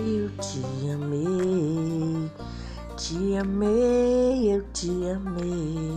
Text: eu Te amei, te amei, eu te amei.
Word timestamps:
eu 0.00 0.30
Te 0.40 0.90
amei, 0.90 2.30
te 2.96 3.36
amei, 3.36 4.54
eu 4.54 4.62
te 4.72 4.88
amei. 5.10 5.89